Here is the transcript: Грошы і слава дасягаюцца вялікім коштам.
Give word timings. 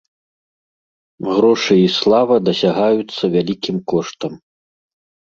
Грошы 1.33 1.73
і 1.79 1.83
слава 1.97 2.35
дасягаюцца 2.47 3.23
вялікім 3.35 3.77
коштам. 3.93 4.33